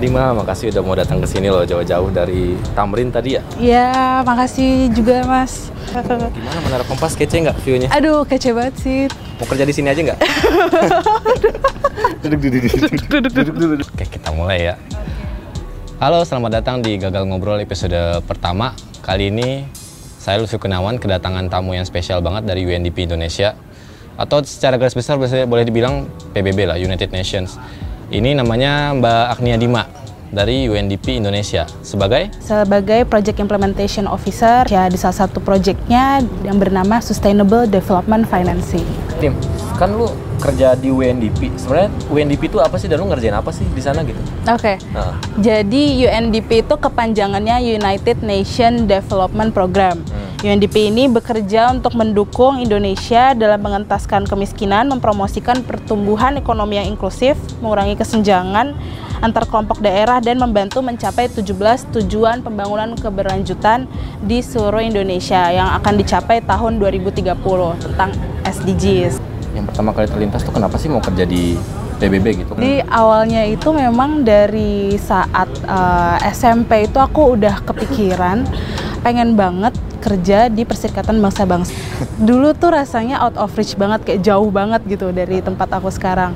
Mbak 0.00 0.08
Dima, 0.16 0.32
makasih 0.32 0.72
udah 0.72 0.80
mau 0.80 0.96
datang 0.96 1.20
ke 1.20 1.28
sini 1.28 1.52
loh 1.52 1.60
jauh-jauh 1.60 2.08
dari 2.08 2.56
Tamrin 2.72 3.12
tadi 3.12 3.36
ya. 3.36 3.44
Iya, 3.60 3.88
makasih 4.24 4.88
juga 4.96 5.20
mas. 5.28 5.68
Gimana 6.40 6.58
Menara 6.64 6.88
Kompas 6.88 7.12
kece 7.12 7.44
nggak 7.44 7.60
view-nya? 7.60 7.92
Aduh, 7.92 8.24
kece 8.24 8.56
banget 8.56 8.80
sih. 8.80 9.12
Mau 9.12 9.44
kerja 9.44 9.68
di 9.68 9.76
sini 9.76 9.92
aja 9.92 10.00
nggak? 10.00 10.18
duduk, 12.24 12.40
duduk, 12.40 12.60
duduk, 12.64 12.80
duduk, 12.80 13.08
duduk, 13.12 13.32
duduk, 13.44 13.68
duduk. 13.76 13.88
Oke, 13.92 14.08
kita 14.08 14.32
mulai 14.32 14.72
ya. 14.72 14.74
Halo, 16.00 16.24
selamat 16.24 16.64
datang 16.64 16.80
di 16.80 16.96
Gagal 16.96 17.28
Ngobrol 17.28 17.60
episode 17.60 18.24
pertama. 18.24 18.72
Kali 19.04 19.28
ini 19.28 19.68
saya 20.16 20.40
Lutfi 20.40 20.56
Gunawan 20.56 20.96
kedatangan 20.96 21.52
tamu 21.52 21.76
yang 21.76 21.84
spesial 21.84 22.24
banget 22.24 22.48
dari 22.48 22.64
UNDP 22.64 23.04
Indonesia 23.04 23.52
atau 24.16 24.40
secara 24.48 24.80
garis 24.80 24.96
besar 24.96 25.20
boleh 25.20 25.64
dibilang 25.68 26.08
PBB 26.32 26.72
lah, 26.72 26.80
United 26.80 27.12
Nations. 27.12 27.60
Ini 28.10 28.34
namanya 28.34 28.90
Mbak 28.98 29.38
Agnia 29.38 29.54
Dima 29.54 29.86
dari 30.34 30.66
UNDP 30.66 31.22
Indonesia 31.22 31.62
sebagai 31.78 32.26
Sebagai 32.42 33.06
Project 33.06 33.38
Implementation 33.38 34.10
Officer 34.10 34.66
ya 34.66 34.90
di 34.90 34.98
salah 34.98 35.14
satu 35.14 35.38
projectnya 35.38 36.18
yang 36.42 36.58
bernama 36.58 36.98
Sustainable 36.98 37.70
Development 37.70 38.26
Financing. 38.26 38.82
tim. 39.22 39.30
Kan 39.78 39.94
lu 39.94 40.10
kerja 40.42 40.74
di 40.74 40.90
UNDP. 40.90 41.54
Sebenarnya 41.54 41.94
UNDP 42.10 42.50
itu 42.50 42.58
apa 42.58 42.82
sih 42.82 42.90
dan 42.90 42.98
lu 42.98 43.06
ngerjain 43.06 43.36
apa 43.36 43.54
sih 43.54 43.62
di 43.70 43.78
sana 43.78 44.02
gitu? 44.02 44.18
Oke. 44.50 44.82
Nah, 44.90 45.14
Jadi 45.38 46.02
UNDP 46.02 46.66
itu 46.66 46.74
kepanjangannya 46.74 47.62
United 47.62 48.26
Nation 48.26 48.90
Development 48.90 49.54
Program. 49.54 50.02
UNDP 50.40 50.88
ini 50.88 51.04
bekerja 51.04 51.68
untuk 51.68 51.92
mendukung 52.00 52.64
Indonesia 52.64 53.36
dalam 53.36 53.60
mengentaskan 53.60 54.24
kemiskinan, 54.24 54.88
mempromosikan 54.88 55.60
pertumbuhan 55.60 56.40
ekonomi 56.40 56.80
yang 56.80 56.96
inklusif, 56.96 57.36
mengurangi 57.60 57.92
kesenjangan 58.00 58.72
antar 59.20 59.44
kelompok 59.44 59.84
daerah 59.84 60.16
dan 60.24 60.40
membantu 60.40 60.80
mencapai 60.80 61.28
17 61.28 61.44
tujuan 61.92 62.40
pembangunan 62.40 62.96
keberlanjutan 62.96 63.84
di 64.24 64.40
seluruh 64.40 64.80
Indonesia 64.80 65.52
yang 65.52 65.76
akan 65.76 66.00
dicapai 66.00 66.40
tahun 66.40 66.80
2030 66.80 67.36
tentang 67.76 68.10
SDGs. 68.48 69.20
yang 69.52 69.68
pertama 69.68 69.92
kali 69.92 70.08
terlintas 70.08 70.40
tuh 70.40 70.56
kenapa 70.56 70.80
sih 70.80 70.88
mau 70.88 71.04
kerja 71.04 71.28
di 71.28 71.52
PBB 72.00 72.26
gitu? 72.46 72.56
Jadi 72.56 72.80
awalnya 72.88 73.44
itu 73.44 73.68
memang 73.76 74.24
dari 74.24 74.96
saat 74.96 75.52
eh, 75.68 76.32
SMP 76.32 76.88
itu 76.88 76.96
aku 76.96 77.36
udah 77.36 77.60
kepikiran 77.60 78.48
pengen 79.04 79.36
banget 79.36 79.76
kerja 80.00 80.48
di 80.48 80.64
Perserikatan 80.64 81.20
Bangsa-Bangsa. 81.20 81.76
Dulu 82.16 82.56
tuh 82.56 82.72
rasanya 82.72 83.20
out 83.20 83.36
of 83.36 83.52
reach 83.54 83.76
banget, 83.76 84.02
kayak 84.08 84.20
jauh 84.24 84.48
banget 84.48 84.80
gitu 84.88 85.12
dari 85.12 85.44
tempat 85.44 85.68
aku 85.76 85.92
sekarang. 85.92 86.32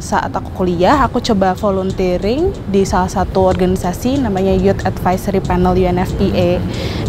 Saat 0.00 0.32
aku 0.32 0.48
kuliah, 0.56 1.04
aku 1.04 1.20
coba 1.20 1.52
volunteering 1.52 2.48
di 2.72 2.80
salah 2.88 3.12
satu 3.12 3.44
organisasi 3.44 4.24
namanya 4.24 4.56
Youth 4.56 4.88
Advisory 4.88 5.44
Panel 5.44 5.76
UNFPA. 5.76 6.56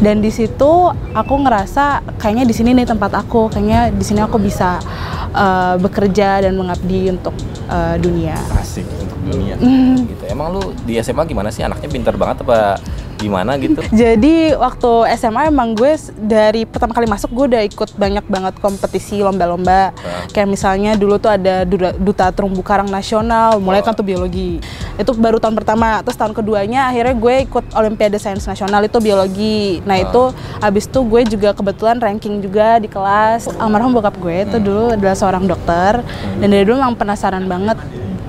Dan 0.03 0.19
di 0.19 0.27
situ 0.27 0.91
aku 1.15 1.33
ngerasa 1.47 2.03
kayaknya 2.19 2.43
di 2.43 2.51
sini 2.51 2.75
nih 2.75 2.83
tempat 2.83 3.15
aku, 3.15 3.47
kayaknya 3.47 3.87
di 3.87 4.03
sini 4.03 4.19
aku 4.19 4.35
bisa 4.35 4.83
eh, 5.31 5.75
bekerja 5.79 6.43
dan 6.43 6.59
mengabdi 6.59 7.07
untuk 7.07 7.31
eh, 7.71 7.95
dunia. 8.03 8.35
Asik 8.59 8.83
untuk 8.99 9.19
dunia. 9.31 9.55
Gitu. 10.03 10.23
Emang 10.27 10.51
lu 10.51 10.75
di 10.83 10.99
SMA 10.99 11.23
gimana 11.23 11.55
sih? 11.55 11.63
Anaknya 11.63 11.87
pintar 11.87 12.19
banget 12.19 12.43
apa 12.43 12.83
gimana 13.23 13.55
gitu? 13.55 13.79
Jadi 14.03 14.52
waktu 14.59 14.91
SMA 15.16 15.47
emang 15.47 15.71
gue 15.71 15.95
dari 16.19 16.67
pertama 16.67 16.91
kali 16.91 17.07
masuk 17.07 17.31
gue 17.31 17.45
udah 17.55 17.63
ikut 17.63 17.89
banyak 17.95 18.25
banget 18.27 18.53
kompetisi 18.59 19.23
lomba-lomba. 19.23 19.95
Ah. 19.95 20.27
Kayak 20.30 20.49
misalnya 20.52 20.92
dulu 20.99 21.15
tuh 21.15 21.31
ada 21.31 21.64
duta, 21.64 21.95
duta 21.95 22.25
terumbu 22.36 22.59
karang 22.59 22.92
nasional, 22.92 23.64
mulai 23.64 23.80
kan 23.80 23.95
tuh 23.95 24.03
biologi. 24.03 24.59
Itu 24.99 25.15
baru 25.15 25.39
tahun 25.39 25.55
pertama. 25.55 26.03
Terus 26.03 26.20
tahun 26.20 26.36
keduanya 26.36 26.92
akhirnya 26.92 27.15
gue 27.15 27.36
ikut 27.48 27.65
Olimpiade 27.80 28.20
Sains 28.20 28.43
Nasional 28.43 28.83
itu 28.83 28.99
biologi. 28.99 29.80
Nah 29.87 29.98
itu 29.98 30.36
abis 30.59 30.86
itu 30.92 30.99
gue 31.08 31.21
juga 31.25 31.55
kebetulan 31.55 31.98
ranking 32.03 32.43
juga 32.43 32.77
di 32.83 32.92
kelas. 32.92 33.48
Almarhum 33.55 33.95
bokap 33.95 34.19
gue 34.19 34.43
itu 34.43 34.58
dulu 34.59 34.93
adalah 34.93 35.15
seorang 35.15 35.48
dokter 35.48 36.03
dan 36.43 36.48
dari 36.52 36.67
dulu 36.67 36.83
memang 36.83 36.99
penasaran 36.99 37.48
banget. 37.48 37.80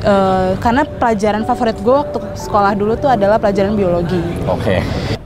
Eh, 0.05 0.51
karena 0.61 0.85
pelajaran 0.85 1.43
favorit 1.43 1.77
gue 1.81 1.95
waktu 1.95 2.19
sekolah 2.37 2.77
dulu 2.77 2.93
tuh 2.95 3.09
adalah 3.09 3.41
pelajaran 3.41 3.73
biologi 3.75 4.21
Oke. 4.45 4.85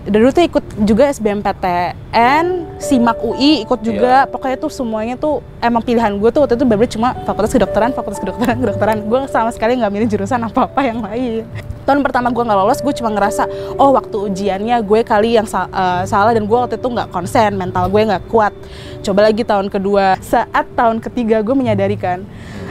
dari 0.08 0.24
dulu 0.24 0.32
tuh 0.32 0.44
ikut 0.48 0.64
juga 0.88 1.12
SBMPTN, 1.12 2.80
SIMAK 2.80 3.18
UI 3.28 3.60
ikut 3.68 3.80
juga. 3.84 4.24
Pokoknya 4.24 4.56
tuh 4.56 4.72
semuanya 4.72 5.20
tuh 5.20 5.44
emang 5.60 5.84
pilihan 5.84 6.16
gue 6.16 6.32
tuh 6.32 6.48
waktu 6.48 6.56
itu 6.56 6.64
bener 6.64 6.88
cuma 6.88 7.12
fakultas 7.28 7.52
kedokteran, 7.52 7.92
fakultas 7.92 8.16
kedokteran, 8.16 8.56
kedokteran. 8.56 9.04
Gue 9.04 9.28
sama 9.28 9.52
sekali 9.52 9.76
nggak 9.76 9.92
milih 9.92 10.08
jurusan 10.08 10.40
apa-apa 10.48 10.80
yang 10.80 11.04
lain. 11.04 11.44
Tahun 11.84 12.00
pertama 12.00 12.32
gue 12.32 12.40
nggak 12.40 12.56
lolos, 12.56 12.80
gue 12.80 12.94
cuma 12.96 13.12
ngerasa, 13.12 13.48
oh 13.76 13.92
waktu 13.92 14.16
ujiannya 14.32 14.80
gue 14.80 15.00
kali 15.04 15.36
yang 15.36 15.44
sa- 15.44 15.68
eh, 15.68 16.08
salah 16.08 16.32
dan 16.32 16.48
gue 16.48 16.56
waktu 16.56 16.80
itu 16.80 16.88
nggak 16.88 17.12
konsen, 17.12 17.56
mental 17.56 17.92
gue 17.92 18.00
nggak 18.08 18.32
kuat. 18.32 18.56
Coba 19.04 19.28
lagi 19.28 19.44
tahun 19.44 19.68
kedua, 19.68 20.16
saat 20.24 20.68
tahun 20.72 21.04
ketiga 21.04 21.44
gue 21.44 21.52
menyadari 21.52 21.96
kan, 22.00 22.24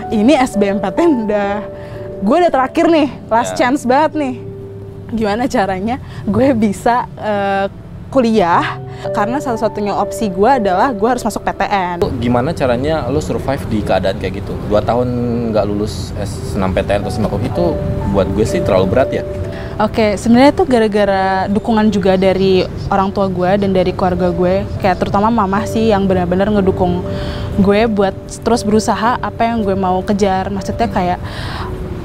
ini 0.10 0.34
SBMPTN 0.38 1.30
udah, 1.30 1.54
gue 2.18 2.36
udah 2.38 2.52
terakhir 2.52 2.86
nih, 2.90 3.08
last 3.30 3.54
Ya. 3.54 3.66
chance 3.66 3.86
banget 3.86 4.14
nih 4.18 4.36
gimana 5.08 5.48
caranya 5.48 6.04
gue 6.28 6.52
bisa 6.52 7.08
eh, 7.16 7.72
kuliah 8.12 8.76
karena 9.16 9.40
salah 9.40 9.56
satunya 9.56 9.96
opsi 9.96 10.28
gue 10.28 10.50
adalah 10.50 10.92
gue 10.92 11.08
harus 11.08 11.24
masuk 11.24 11.44
PTN. 11.44 12.02
Gimana 12.20 12.52
caranya 12.52 13.08
lu 13.08 13.22
survive 13.22 13.62
di 13.70 13.80
keadaan 13.80 14.18
kayak 14.18 14.42
gitu? 14.44 14.58
Dua 14.68 14.82
tahun 14.82 15.08
nggak 15.54 15.66
lulus 15.70 16.12
S6 16.18 16.60
PTN 16.60 17.06
atau 17.06 17.12
SMAK 17.14 17.34
itu 17.46 17.66
buat 18.12 18.28
gue 18.32 18.44
sih 18.44 18.60
terlalu 18.64 18.86
berat 18.90 19.10
ya. 19.14 19.24
Oke, 19.78 20.18
sebenarnya 20.18 20.58
tuh 20.58 20.66
gara-gara 20.66 21.46
dukungan 21.46 21.94
juga 21.94 22.18
dari 22.18 22.66
orang 22.90 23.14
tua 23.14 23.30
gue 23.30 23.62
dan 23.62 23.70
dari 23.70 23.94
keluarga 23.94 24.34
gue, 24.34 24.66
kayak 24.82 24.98
terutama 24.98 25.30
mama 25.30 25.62
sih 25.70 25.94
yang 25.94 26.10
benar-benar 26.10 26.50
ngedukung 26.50 27.06
gue 27.62 27.86
buat 27.86 28.18
terus 28.42 28.66
berusaha 28.66 29.22
apa 29.22 29.42
yang 29.46 29.62
gue 29.62 29.78
mau 29.78 30.02
kejar. 30.02 30.50
Maksudnya 30.50 30.90
kayak 30.90 31.22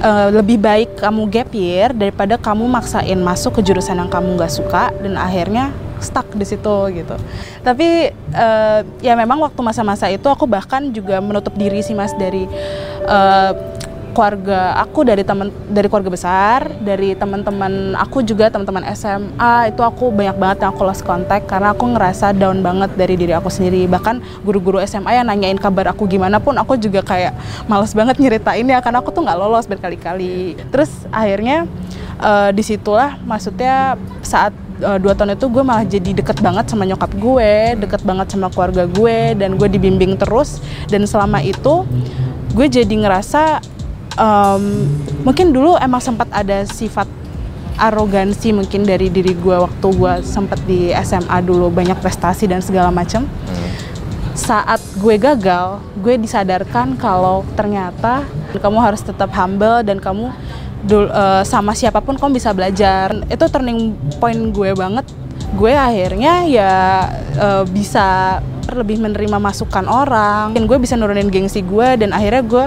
eh, 0.03 0.29
lebih 0.35 0.59
baik 0.59 0.99
kamu 0.99 1.23
gap 1.31 1.51
year 1.55 1.95
daripada 1.95 2.35
kamu 2.37 2.67
maksain 2.67 3.19
masuk 3.23 3.59
ke 3.59 3.71
jurusan 3.71 3.97
yang 3.97 4.11
kamu 4.11 4.35
nggak 4.37 4.53
suka 4.53 4.91
dan 5.01 5.15
akhirnya 5.17 5.71
stuck 6.03 6.27
di 6.35 6.43
situ 6.43 6.77
gitu. 6.91 7.15
Tapi 7.63 8.11
eh, 8.35 8.81
ya 9.01 9.15
memang 9.15 9.39
waktu 9.39 9.61
masa-masa 9.62 10.11
itu 10.11 10.27
aku 10.27 10.45
bahkan 10.51 10.91
juga 10.91 11.23
menutup 11.23 11.55
diri 11.55 11.81
sih 11.81 11.95
mas 11.95 12.11
dari 12.19 12.51
eh, 13.07 13.53
keluarga 14.12 14.77
aku 14.78 15.03
dari 15.09 15.25
teman 15.25 15.49
dari 15.73 15.89
keluarga 15.89 16.12
besar 16.12 16.69
dari 16.84 17.17
teman-teman 17.17 17.97
aku 17.97 18.21
juga 18.21 18.53
teman-teman 18.53 18.84
SMA 18.93 19.73
itu 19.73 19.81
aku 19.81 20.12
banyak 20.12 20.37
banget 20.37 20.56
yang 20.62 20.71
aku 20.77 20.84
lost 20.84 21.03
contact 21.03 21.49
karena 21.49 21.73
aku 21.73 21.97
ngerasa 21.97 22.37
down 22.37 22.61
banget 22.61 22.93
dari 22.95 23.17
diri 23.17 23.33
aku 23.33 23.49
sendiri. 23.49 23.89
Bahkan 23.89 24.45
guru-guru 24.45 24.78
SMA 24.84 25.17
yang 25.19 25.27
nanyain 25.27 25.56
kabar 25.56 25.91
aku 25.91 26.05
gimana 26.06 26.39
pun 26.39 26.55
aku 26.55 26.77
juga 26.77 27.00
kayak 27.03 27.34
males 27.67 27.97
banget 27.97 28.21
nyeritain 28.21 28.69
ya 28.69 28.78
karena 28.84 29.00
aku 29.00 29.11
tuh 29.11 29.25
nggak 29.25 29.39
lolos 29.41 29.67
berkali-kali. 29.67 30.55
Terus 30.69 30.93
akhirnya 31.09 31.65
eh, 32.21 32.50
di 32.53 32.62
situlah 32.62 33.17
maksudnya 33.25 33.97
saat 34.21 34.53
eh, 34.84 34.99
dua 35.00 35.17
tahun 35.17 35.34
itu 35.34 35.49
gue 35.49 35.65
malah 35.65 35.89
jadi 35.89 36.11
deket 36.23 36.44
banget 36.44 36.69
sama 36.69 36.84
nyokap 36.84 37.11
gue 37.17 37.81
deket 37.81 38.05
banget 38.05 38.29
sama 38.31 38.53
keluarga 38.53 38.84
gue 38.84 39.34
dan 39.41 39.56
gue 39.56 39.69
dibimbing 39.73 40.21
terus. 40.21 40.61
Dan 40.93 41.09
selama 41.09 41.41
itu 41.41 41.89
gue 42.53 42.67
jadi 42.69 42.93
ngerasa 42.93 43.65
em, 44.17 44.62
mungkin 45.23 45.50
dulu 45.50 45.77
emang 45.78 46.00
sempat 46.00 46.28
ada 46.33 46.65
sifat 46.67 47.09
arogansi 47.77 48.53
mungkin 48.53 48.84
dari 48.84 49.09
diri 49.09 49.32
gue 49.32 49.56
waktu 49.56 49.87
gue 49.97 50.14
sempat 50.23 50.61
di 50.69 50.93
SMA 51.03 51.41
dulu 51.41 51.73
banyak 51.73 51.97
prestasi 51.99 52.44
dan 52.44 52.61
segala 52.61 52.93
macam 52.93 53.25
saat 54.32 54.81
gue 55.00 55.17
gagal 55.17 55.81
gue 56.00 56.14
disadarkan 56.20 56.97
kalau 56.97 57.44
ternyata 57.53 58.25
kamu 58.53 58.79
harus 58.81 59.00
tetap 59.00 59.32
humble 59.32 59.81
dan 59.81 59.97
kamu 59.97 60.29
dul- 60.85 61.09
eh, 61.11 61.43
sama 61.47 61.73
siapa 61.73 62.03
pun 62.03 62.19
kamu 62.19 62.37
bisa 62.37 62.50
belajar. 62.53 63.14
Itu 63.31 63.49
turning 63.49 63.94
point 64.19 64.53
gue 64.53 64.75
banget. 64.75 65.06
Gue 65.56 65.73
akhirnya 65.73 66.44
ya 66.44 66.75
eh, 67.38 67.64
bisa 67.70 68.38
lebih 68.73 69.00
menerima 69.00 69.38
masukan 69.38 69.87
orang. 69.88 70.53
Dan 70.53 70.67
gue 70.69 70.76
bisa 70.76 70.99
nurunin 70.99 71.31
gengsi 71.31 71.62
gue 71.62 71.97
dan 71.97 72.12
akhirnya 72.12 72.43
gue 72.44 72.64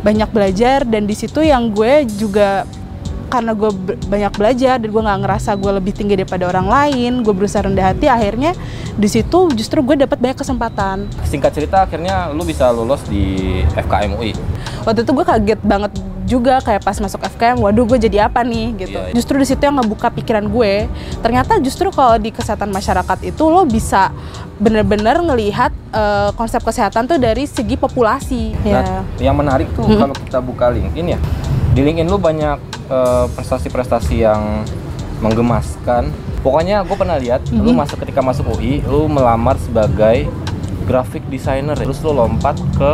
banyak 0.00 0.28
belajar 0.32 0.88
dan 0.88 1.04
di 1.04 1.12
situ 1.12 1.44
yang 1.44 1.72
gue 1.72 2.08
juga 2.08 2.64
karena 3.30 3.54
gue 3.54 3.70
banyak 4.10 4.32
belajar 4.34 4.82
dan 4.82 4.90
gue 4.90 5.02
nggak 5.06 5.20
ngerasa 5.22 5.54
gue 5.54 5.72
lebih 5.78 5.94
tinggi 5.94 6.18
daripada 6.18 6.50
orang 6.50 6.66
lain 6.66 7.22
gue 7.22 7.30
berusaha 7.30 7.62
rendah 7.62 7.94
hati 7.94 8.10
akhirnya 8.10 8.58
di 8.98 9.06
situ 9.06 9.46
justru 9.54 9.86
gue 9.86 10.02
dapat 10.02 10.18
banyak 10.18 10.34
kesempatan 10.34 11.06
Singkat 11.22 11.52
cerita 11.54 11.86
akhirnya 11.86 12.34
lu 12.34 12.42
bisa 12.42 12.74
lulus 12.74 13.06
di 13.06 13.62
FKM 13.78 14.18
UI. 14.18 14.34
waktu 14.82 15.06
itu 15.06 15.12
gue 15.14 15.24
kaget 15.24 15.60
banget 15.62 15.92
juga 16.26 16.62
kayak 16.62 16.82
pas 16.82 16.98
masuk 16.98 17.22
FKM 17.22 17.58
waduh 17.58 17.86
gue 17.86 17.98
jadi 18.02 18.26
apa 18.26 18.42
nih 18.42 18.66
gitu 18.82 18.98
Iya, 18.98 19.10
iya. 19.10 19.14
justru 19.14 19.34
di 19.38 19.46
situ 19.46 19.62
yang 19.62 19.78
ngebuka 19.78 20.10
pikiran 20.10 20.46
gue 20.50 20.90
ternyata 21.22 21.58
justru 21.62 21.90
kalau 21.94 22.18
di 22.18 22.34
kesehatan 22.34 22.70
masyarakat 22.70 23.18
itu 23.22 23.42
lo 23.46 23.62
bisa 23.62 24.10
bener-bener 24.58 25.18
ngelihat 25.22 25.69
eh, 25.90 26.30
konsep 26.34 26.60
kesehatan 26.60 27.04
tuh 27.04 27.18
dari 27.18 27.44
segi 27.44 27.74
populasi 27.74 28.54
Nah, 28.62 29.04
ya 29.18 29.30
yang 29.30 29.36
menarik 29.36 29.66
tuh 29.74 29.84
Hmm. 29.84 30.00
kalau 30.00 30.14
kita 30.14 30.38
buka 30.38 30.70
LinkedIn 30.70 31.06
ya. 31.14 31.18
Di 31.70 31.80
LinkedIn 31.80 32.06
lu 32.06 32.18
banyak 32.18 32.58
eh, 32.90 33.26
prestasi-prestasi 33.30 34.22
yang 34.22 34.66
menggemaskan. 35.20 36.10
Pokoknya 36.40 36.80
gue 36.82 36.96
pernah 36.96 37.20
lihat 37.20 37.44
lu 37.52 37.70
masuk 37.70 38.00
ketika 38.00 38.18
masuk 38.18 38.56
UI, 38.56 38.80
lu 38.82 39.04
melamar 39.06 39.60
sebagai 39.60 40.24
graphic 40.88 41.22
designer, 41.28 41.76
ya. 41.76 41.84
terus 41.84 42.00
lu 42.00 42.10
lompat 42.10 42.56
ke 42.74 42.90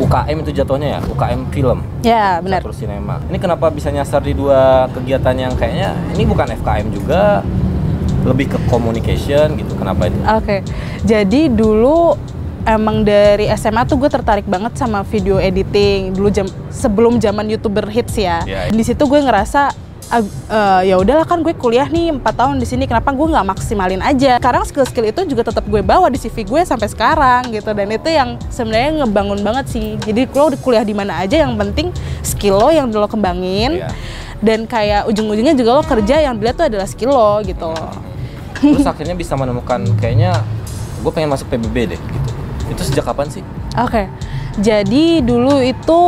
UKM 0.00 0.36
itu 0.40 0.50
jatuhnya 0.56 0.96
ya, 0.96 1.00
UKM 1.04 1.40
film. 1.52 1.78
Ya, 2.00 2.40
benar. 2.40 2.64
Catur 2.64 2.72
Cinema. 2.72 3.20
Ini 3.28 3.36
kenapa 3.36 3.68
bisa 3.68 3.92
nyasar 3.92 4.24
di 4.24 4.32
dua 4.32 4.88
kegiatan 4.88 5.36
yang 5.36 5.52
kayaknya 5.52 5.92
ini 6.16 6.24
bukan 6.24 6.48
FKM 6.56 6.88
juga, 6.88 7.44
lebih 8.24 8.56
ke 8.56 8.58
communication 8.68 9.56
gitu. 9.56 9.72
Kenapa 9.76 10.08
itu? 10.08 10.18
Oke, 10.28 10.60
jadi 11.04 11.48
dulu 11.48 12.16
emang 12.68 13.06
dari 13.06 13.48
SMA 13.56 13.88
tuh 13.88 13.96
gue 13.96 14.10
tertarik 14.12 14.44
banget 14.44 14.76
sama 14.76 15.04
video 15.06 15.40
editing. 15.40 16.12
Dulu 16.12 16.28
jam 16.28 16.46
sebelum 16.68 17.20
zaman 17.20 17.48
youtuber 17.48 17.88
hits 17.88 18.16
ya. 18.20 18.44
Iya. 18.44 18.72
Di 18.72 18.84
situ 18.84 19.00
gue 19.08 19.20
ngerasa 19.20 19.72
ah, 20.10 20.22
eh, 20.24 20.92
ya 20.92 20.98
udahlah 20.98 21.24
kan 21.24 21.40
gue 21.40 21.54
kuliah 21.54 21.86
nih 21.86 22.12
empat 22.12 22.34
tahun 22.36 22.60
di 22.60 22.66
sini. 22.68 22.84
Kenapa 22.84 23.14
gue 23.14 23.26
nggak 23.26 23.46
maksimalin 23.56 24.02
aja? 24.04 24.36
Sekarang 24.36 24.64
skill-skill 24.66 25.06
itu 25.08 25.20
juga 25.24 25.48
tetap 25.48 25.64
gue 25.64 25.80
bawa 25.80 26.10
di 26.12 26.18
CV 26.20 26.44
gue 26.44 26.60
sampai 26.66 26.88
sekarang 26.90 27.48
gitu. 27.54 27.70
Dan 27.72 27.88
itu 27.88 28.08
yang 28.10 28.36
sebenarnya 28.52 29.04
ngebangun 29.04 29.40
banget 29.40 29.66
sih. 29.72 29.96
Jadi 30.00 30.28
lo 30.30 30.52
kuliah 30.60 30.84
di 30.84 30.92
mana 30.92 31.24
aja, 31.24 31.46
yang 31.46 31.56
penting 31.56 31.94
skill 32.20 32.60
lo 32.60 32.68
yang 32.68 32.90
lo 32.92 33.08
kembangin. 33.08 33.80
Iya. 33.80 33.90
Dan 34.40 34.64
kayak 34.64 35.04
ujung-ujungnya 35.04 35.52
juga 35.52 35.70
lo 35.76 35.82
kerja 35.84 36.16
yang 36.16 36.40
dilihat 36.40 36.56
tuh 36.56 36.66
adalah 36.72 36.88
skill 36.88 37.12
lo 37.12 37.44
gitu 37.44 37.68
loh. 37.68 38.09
Terus 38.60 38.86
akhirnya 38.86 39.16
bisa 39.16 39.34
menemukan 39.34 39.82
kayaknya 39.96 40.36
gue 41.00 41.12
pengen 41.12 41.32
masuk 41.32 41.48
PBB 41.48 41.96
deh 41.96 42.00
gitu. 42.00 42.30
Itu 42.70 42.82
sejak 42.86 43.08
kapan 43.08 43.32
sih? 43.32 43.42
Oke, 43.80 44.06
jadi 44.60 45.24
dulu 45.24 45.58
itu 45.64 46.00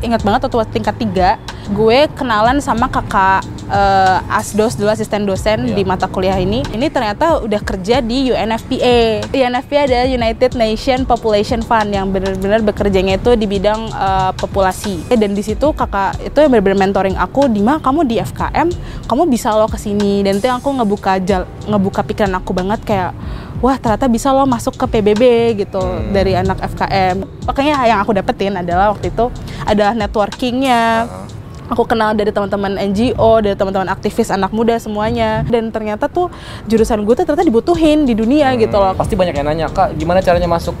ingat 0.00 0.24
banget 0.24 0.48
waktu 0.48 0.72
tingkat 0.72 0.96
3 0.96 1.70
gue 1.70 1.98
kenalan 2.18 2.58
sama 2.58 2.90
kakak 2.90 3.46
eh, 3.70 4.18
asdos 4.32 4.74
dulu 4.74 4.90
asisten 4.90 5.22
dosen 5.22 5.64
Iya. 5.64 5.74
di 5.74 5.82
mata 5.82 6.04
kuliah 6.04 6.36
ini. 6.36 6.66
Ini 6.66 6.86
ternyata 6.86 7.38
udah 7.38 7.60
kerja 7.60 7.98
di 7.98 8.28
UNFPA. 8.28 9.24
UNFPA 9.26 9.80
adalah 9.86 10.06
United 10.06 10.50
Nation 10.52 11.02
Population 11.02 11.60
Fund 11.60 11.88
yang 11.88 12.10
benar-benar 12.10 12.60
bekerjanya 12.60 13.16
itu 13.16 13.32
di 13.32 13.46
bidang 13.46 13.88
eh, 13.88 14.32
populasi. 14.34 15.06
Dan 15.10 15.32
di 15.32 15.40
situ 15.40 15.70
kakak 15.70 16.18
itu 16.20 16.36
yang 16.36 16.50
benar-benar 16.50 16.78
mentoring 16.80 17.16
aku, 17.16 17.46
Dima 17.46 17.78
kamu 17.78 18.04
di 18.04 18.18
FKM, 18.18 18.68
kamu 19.06 19.22
bisa 19.26 19.50
lo 19.52 19.64
ke 19.64 19.76
sini. 19.76 20.20
Dan 20.20 20.36
itu 20.36 20.46
yang 20.46 20.58
aku 20.58 20.70
ngebuka 20.72 21.18
jal, 21.20 21.42
ngebuka 21.64 22.02
pikiran 22.02 22.34
aku 22.34 22.50
banget 22.50 22.82
kayak 22.82 23.14
wah 23.58 23.76
ternyata 23.76 24.08
bisa 24.08 24.30
lo 24.30 24.44
masuk 24.44 24.72
ke 24.74 24.86
PBB 24.88 25.22
gitu 25.58 25.78
Hmm. 25.78 26.10
dari 26.10 26.32
anak 26.32 26.58
FKM. 26.64 27.16
Makanya 27.44 27.74
yang 27.84 28.00
aku 28.00 28.10
dapetin 28.10 28.56
adalah 28.56 28.90
waktu 28.90 29.08
itu 29.08 29.28
adalah 29.62 29.92
networkingnya. 29.92 31.06
Heeh. 31.06 31.39
Aku 31.70 31.86
kenal 31.86 32.18
dari 32.18 32.34
teman-teman 32.34 32.74
NGO, 32.90 33.46
dari 33.46 33.54
teman-teman 33.54 33.86
aktivis 33.94 34.34
anak 34.34 34.50
muda 34.50 34.74
semuanya. 34.82 35.46
Dan 35.46 35.70
ternyata 35.70 36.10
tuh 36.10 36.26
jurusan 36.66 37.06
gue 37.06 37.14
tuh 37.14 37.22
ternyata 37.22 37.46
dibutuhin 37.46 38.02
di 38.02 38.18
dunia 38.18 38.58
gitu 38.58 38.74
loh. 38.74 38.90
Pasti 38.98 39.14
banyak 39.14 39.38
yang 39.38 39.46
nanya, 39.46 39.70
Kak, 39.70 39.94
gimana 39.94 40.18
caranya 40.18 40.50
masuk 40.50 40.74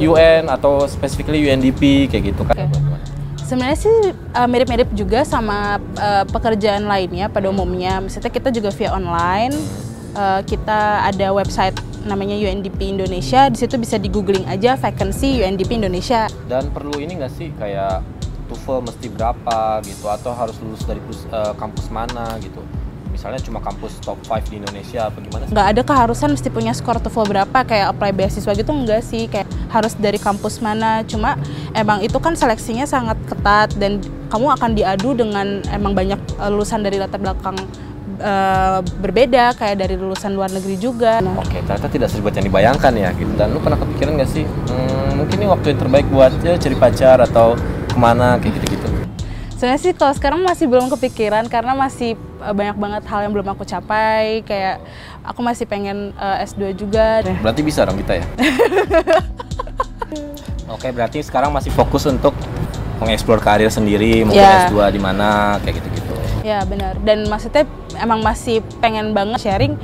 UN 0.00 0.48
atau 0.48 0.88
specifically 0.88 1.44
UNDP 1.44 2.08
kayak 2.08 2.32
gitu 2.32 2.42
kan? 2.48 2.56
Sebenarnya 3.44 3.78
sih 3.84 3.96
uh, 4.32 4.48
mirip-mirip 4.48 4.88
juga 4.96 5.28
sama 5.28 5.76
uh, 6.00 6.24
pekerjaan 6.24 6.88
lainnya 6.88 7.28
pada 7.28 7.52
umumnya. 7.52 8.00
Misalnya 8.00 8.32
kita 8.32 8.48
juga 8.48 8.72
via 8.72 8.96
online, 8.96 9.52
uh, 10.16 10.40
kita 10.40 11.04
ada 11.04 11.36
website 11.36 11.76
namanya 12.08 12.32
UNDP 12.32 12.96
Indonesia. 12.96 13.52
Di 13.52 13.60
situ 13.60 13.76
bisa 13.76 14.00
di 14.00 14.08
googling 14.08 14.48
aja 14.48 14.80
vacancy 14.80 15.44
UNDP 15.44 15.84
Indonesia. 15.84 16.32
Dan 16.48 16.72
perlu 16.72 16.96
ini 16.96 17.20
nggak 17.20 17.32
sih 17.36 17.52
kayak 17.60 18.21
TOEFL 18.52 18.84
mesti 18.84 19.06
berapa 19.08 19.80
gitu 19.88 20.06
atau 20.12 20.36
harus 20.36 20.60
lulus 20.60 20.84
dari 20.84 21.00
eh, 21.08 21.54
kampus 21.56 21.88
mana 21.88 22.36
gitu? 22.44 22.60
Misalnya 23.12 23.40
cuma 23.44 23.60
kampus 23.60 24.00
top 24.00 24.16
5 24.24 24.48
di 24.48 24.56
Indonesia 24.60 25.08
apa 25.08 25.20
gimana 25.20 25.44
sih? 25.44 25.52
nggak 25.52 25.68
ada 25.76 25.82
keharusan 25.84 26.32
mesti 26.32 26.48
punya 26.48 26.72
skor 26.72 26.96
TOEFL 26.96 27.28
berapa 27.28 27.58
kayak 27.64 27.92
apply 27.92 28.12
beasiswa 28.16 28.52
gitu 28.56 28.72
enggak 28.72 29.04
sih 29.04 29.28
kayak 29.28 29.44
harus 29.68 29.92
dari 29.96 30.16
kampus 30.16 30.64
mana 30.64 31.04
cuma 31.04 31.36
emang 31.76 32.00
itu 32.00 32.16
kan 32.16 32.32
seleksinya 32.32 32.88
sangat 32.88 33.20
ketat 33.28 33.76
dan 33.76 34.00
kamu 34.32 34.48
akan 34.56 34.70
diadu 34.72 35.12
dengan 35.12 35.60
emang 35.68 35.92
banyak 35.92 36.16
lulusan 36.40 36.80
dari 36.80 36.96
latar 36.96 37.20
belakang 37.20 37.56
eh, 38.16 38.80
berbeda 38.80 39.52
kayak 39.60 39.76
dari 39.76 39.94
lulusan 40.00 40.32
luar 40.32 40.48
negeri 40.48 40.80
juga 40.80 41.20
nah, 41.20 41.36
Oke, 41.36 41.60
ternyata 41.68 41.88
tidak 41.92 42.08
seribet 42.08 42.32
yang 42.40 42.48
dibayangkan 42.48 42.92
ya 42.96 43.12
gitu. 43.12 43.32
Dan 43.36 43.52
lu 43.52 43.60
pernah 43.60 43.76
kepikiran 43.76 44.16
nggak 44.16 44.30
sih, 44.30 44.44
hmm, 44.48 45.20
mungkin 45.20 45.36
ini 45.36 45.48
waktu 45.52 45.66
yang 45.76 45.80
terbaik 45.84 46.06
buat 46.08 46.32
ya 46.40 46.56
cari 46.56 46.76
pacar 46.78 47.18
atau 47.20 47.58
ke 47.92 48.00
mana 48.00 48.40
kayak 48.40 48.56
gitu-gitu? 48.58 48.88
sebenarnya 49.52 49.78
sih 49.78 49.94
kalau 49.94 50.10
sekarang 50.10 50.40
masih 50.42 50.66
belum 50.66 50.90
kepikiran 50.90 51.46
karena 51.46 51.78
masih 51.78 52.18
eh, 52.18 52.54
banyak 52.56 52.74
banget 52.74 53.02
hal 53.06 53.22
yang 53.22 53.30
belum 53.30 53.46
aku 53.54 53.62
capai 53.62 54.42
kayak 54.42 54.82
aku 55.22 55.38
masih 55.38 55.70
pengen 55.70 56.10
eh, 56.18 56.42
S2 56.50 56.74
juga 56.74 57.22
Berarti 57.38 57.62
bisa 57.62 57.86
dong 57.86 57.94
kita 58.02 58.18
ya? 58.18 58.26
Oke, 60.72 60.88
berarti 60.88 61.20
sekarang 61.20 61.52
masih 61.52 61.68
fokus 61.70 62.08
untuk 62.08 62.32
mengeksplor 62.98 63.38
karir 63.44 63.68
sendiri, 63.68 64.24
mungkin 64.24 64.40
Ya. 64.40 64.66
S2 64.66 64.88
di 64.88 65.00
mana 65.02 65.60
kayak 65.60 65.78
gitu-gitu. 65.78 65.91
Ya 66.42 66.62
benar. 66.66 66.98
Dan 67.06 67.30
maksudnya 67.30 67.64
emang 67.98 68.20
masih 68.20 68.60
pengen 68.82 69.14
banget 69.14 69.46
sharing 69.46 69.78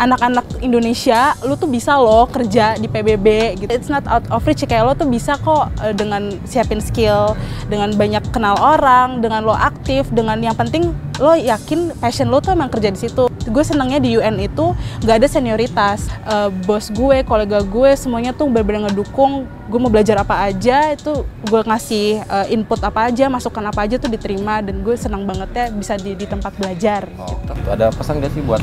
anak-anak 0.00 0.46
Indonesia, 0.64 1.36
lu 1.44 1.56
tuh 1.56 1.68
bisa 1.68 1.96
loh 2.00 2.24
kerja 2.28 2.76
di 2.80 2.88
PBB 2.88 3.58
gitu. 3.64 3.70
It's 3.72 3.92
not 3.92 4.04
out 4.08 4.24
of 4.32 4.44
reach 4.48 4.64
kayak 4.64 4.88
lo 4.88 4.92
tuh 4.96 5.08
bisa 5.08 5.36
kok 5.40 5.72
eh, 5.84 5.92
dengan 5.92 6.32
siapin 6.48 6.80
skill, 6.80 7.36
dengan 7.68 7.92
banyak 7.96 8.24
kenal 8.32 8.56
orang, 8.56 9.20
dengan 9.20 9.44
lo 9.44 9.52
aktif, 9.52 10.08
dengan 10.12 10.40
yang 10.40 10.56
penting 10.56 10.92
lo 11.22 11.38
yakin 11.38 11.94
passion 12.02 12.26
lo 12.26 12.42
tuh 12.42 12.50
emang 12.50 12.66
kerja 12.66 12.90
di 12.90 12.98
situ. 12.98 13.30
Gue 13.46 13.62
senangnya 13.62 14.02
di 14.02 14.18
UN 14.18 14.42
itu 14.42 14.74
nggak 15.06 15.16
ada 15.22 15.28
senioritas. 15.30 16.10
Eh, 16.26 16.50
bos 16.66 16.90
gue, 16.90 17.22
kolega 17.22 17.62
gue, 17.62 17.94
semuanya 17.94 18.34
tuh 18.34 18.50
benar-benar 18.50 18.90
ngedukung. 18.90 19.46
Gue 19.70 19.78
mau 19.78 19.86
belajar 19.88 20.18
apa 20.18 20.50
aja 20.50 20.90
itu 20.90 21.22
gue 21.46 21.60
ngasih 21.62 22.26
eh, 22.26 22.46
input 22.58 22.82
apa 22.82 23.06
aja, 23.06 23.30
masukan 23.30 23.62
apa 23.70 23.86
aja 23.86 24.02
tuh 24.02 24.10
diterima 24.10 24.58
dan 24.58 24.82
gue 24.82 24.98
senang 24.98 25.22
banget 25.22 25.48
ya 25.54 25.64
bisa 25.70 25.94
di, 25.94 26.18
di 26.18 26.26
tempat 26.26 26.58
belajar. 26.58 27.06
Oh, 27.22 27.38
ada 27.70 27.94
pesan 27.94 28.18
gak 28.18 28.34
sih 28.34 28.42
buat 28.42 28.60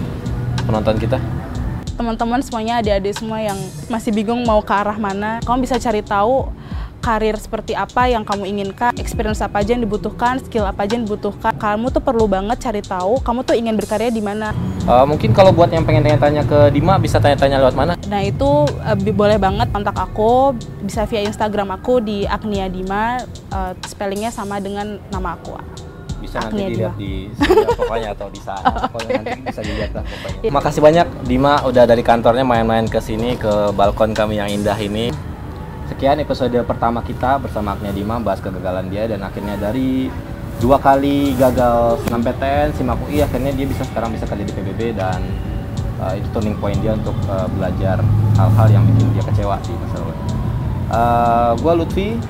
penonton 0.67 0.99
kita? 0.99 1.17
Teman-teman 1.95 2.39
semuanya 2.39 2.79
adik-adik 2.79 3.11
semua 3.15 3.43
yang 3.43 3.59
masih 3.91 4.11
bingung 4.15 4.43
mau 4.47 4.63
ke 4.63 4.71
arah 4.71 4.95
mana, 4.95 5.43
kamu 5.43 5.67
bisa 5.67 5.75
cari 5.75 5.99
tahu 5.99 6.47
karir 7.09 7.33
seperti 7.41 7.73
apa 7.73 8.05
yang 8.05 8.21
kamu 8.21 8.45
inginkan, 8.45 8.93
experience 9.01 9.41
apa 9.41 9.65
aja 9.65 9.73
yang 9.73 9.81
dibutuhkan, 9.81 10.37
skill 10.45 10.69
apa 10.69 10.85
aja 10.85 10.93
yang 10.93 11.09
dibutuhkan. 11.09 11.57
Kamu 11.57 11.89
tuh 11.89 12.05
perlu 12.05 12.29
banget 12.29 12.61
cari 12.61 12.85
tahu 12.85 13.17
kamu 13.25 13.41
tuh 13.41 13.57
ingin 13.57 13.73
berkarya 13.73 14.13
di 14.13 14.21
mana. 14.21 14.53
Eh, 14.85 15.05
mungkin 15.09 15.33
kalau 15.33 15.49
buat 15.49 15.73
yang 15.73 15.89
pengen 15.89 16.05
tanya-tanya 16.05 16.45
ke 16.45 16.69
Dima 16.69 17.01
bisa 17.01 17.17
tanya-tanya 17.17 17.65
lewat 17.65 17.73
mana? 17.73 17.93
Nah 18.05 18.21
itu 18.21 18.69
bi- 19.01 19.15
boleh 19.15 19.41
banget 19.41 19.73
kontak 19.73 19.97
aku, 19.97 20.53
bisa 20.85 21.09
via 21.09 21.25
Instagram 21.25 21.73
aku 21.81 21.97
di 21.97 22.29
Agnia 22.29 22.69
Dima, 22.69 23.25
eh, 23.49 23.73
spellingnya 23.89 24.29
sama 24.29 24.61
dengan 24.61 25.01
nama 25.09 25.33
aku. 25.33 25.57
Bisa 26.21 26.45
nanti 26.45 26.61
Agnia 26.61 26.67
dilihat 26.69 26.93
Dima. 26.93 27.01
di 27.01 27.11
sini 27.33 27.65
pokoknya 27.73 28.09
atau 28.13 28.27
di 28.29 28.41
sana. 28.43 28.69
Pokoknya 28.93 29.11
nanti 29.23 29.39
bisa 29.49 29.61
dilihat 29.65 29.91
lah 29.97 30.03
pokoknya. 30.03 30.49
Makasih 30.51 30.81
banyak 30.83 31.07
Dima 31.25 31.53
udah 31.65 31.83
dari 31.89 32.03
kantornya 32.05 32.45
main-main 32.45 32.85
ke 32.85 32.99
sini 33.01 33.33
ke 33.39 33.73
balkon 33.73 34.13
kami 34.13 34.37
yang 34.37 34.51
indah 34.51 34.77
ini. 34.77 35.09
Sekian 35.89 36.21
episode 36.21 36.53
pertama 36.69 37.01
kita 37.01 37.41
bersama 37.41 37.73
Agnia 37.73 37.89
Dima 37.89 38.21
bahas 38.21 38.37
kegagalan 38.37 38.93
dia 38.93 39.09
dan 39.09 39.25
akhirnya 39.25 39.57
dari 39.57 40.05
dua 40.61 40.77
kali 40.77 41.33
gagal 41.33 42.05
senam 42.05 42.21
PTN 42.21 42.77
simak 42.77 43.01
UI 43.09 43.25
akhirnya 43.25 43.49
dia 43.57 43.65
bisa 43.65 43.81
sekarang 43.89 44.13
bisa 44.13 44.29
kerja 44.29 44.45
di 44.45 44.53
PBB 44.53 44.93
dan 44.93 45.17
uh, 45.97 46.13
itu 46.13 46.29
turning 46.29 46.53
point 46.61 46.77
dia 46.77 46.93
untuk 46.93 47.17
uh, 47.25 47.49
belajar 47.57 48.05
hal-hal 48.37 48.67
yang 48.69 48.85
bikin 48.85 49.17
dia 49.17 49.23
kecewa 49.33 49.57
di 49.65 49.73
masa 49.81 49.95
lalu. 49.97 50.13
Uh, 50.93 51.51
gua 51.57 51.73
Lutfi 51.73 52.21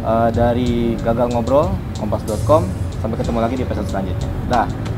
uh, 0.00 0.32
dari 0.32 0.96
Gagal 0.96 1.28
Ngobrol 1.28 1.76
kompas.com 2.00 2.64
sampai 3.04 3.16
ketemu 3.20 3.38
lagi 3.44 3.54
di 3.60 3.64
episode 3.68 3.88
selanjutnya. 3.92 4.28
Dah. 4.48 4.93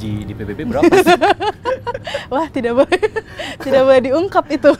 Gaji 0.00 0.24
di 0.24 0.32
PBB 0.32 0.60
berapa? 0.64 0.88
Wah 2.32 2.48
tidak 2.48 2.72
boleh, 2.80 3.00
tidak 3.60 3.82
boleh 3.84 4.00
diungkap 4.00 4.48
itu. 4.48 4.72